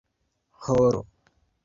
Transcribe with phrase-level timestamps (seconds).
[0.63, 1.05] horo